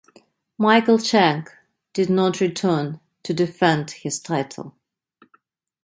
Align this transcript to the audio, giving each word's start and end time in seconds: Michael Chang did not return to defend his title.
Michael 0.57 0.97
Chang 0.97 1.45
did 1.93 2.09
not 2.09 2.39
return 2.39 2.99
to 3.21 3.35
defend 3.35 3.91
his 3.91 4.19
title. 4.19 4.75